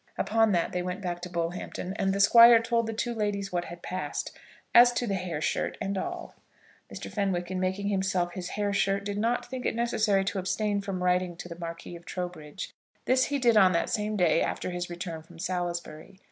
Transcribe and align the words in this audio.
Upon 0.17 0.51
that 0.53 0.71
they 0.71 0.81
went 0.81 1.01
back 1.03 1.19
to 1.21 1.29
Bullhampton, 1.29 1.93
and 1.93 2.11
the 2.11 2.19
Squire 2.19 2.59
told 2.59 2.87
the 2.87 2.91
two 2.93 3.13
ladies 3.13 3.51
what 3.51 3.65
had 3.65 3.83
passed; 3.83 4.35
as 4.73 4.91
to 4.93 5.05
the 5.05 5.13
hair 5.13 5.41
shirt 5.41 5.77
and 5.79 5.95
all. 5.95 6.33
Mr. 6.91 7.11
Fenwick 7.11 7.51
in 7.51 7.59
making 7.59 7.85
for 7.85 7.91
himself 7.91 8.33
his 8.33 8.49
hair 8.57 8.73
shirt 8.73 9.03
did 9.03 9.19
not 9.19 9.45
think 9.45 9.63
it 9.63 9.75
necessary 9.75 10.25
to 10.25 10.39
abstain 10.39 10.81
from 10.81 11.03
writing 11.03 11.35
to 11.37 11.47
the 11.47 11.59
Marquis 11.59 11.95
of 11.95 12.05
Trowbridge. 12.05 12.73
This 13.05 13.25
he 13.25 13.37
did 13.37 13.55
on 13.55 13.73
that 13.73 13.91
same 13.91 14.17
day 14.17 14.41
after 14.41 14.71
his 14.71 14.89
return 14.89 15.21
from 15.21 15.37
Salisbury. 15.37 16.19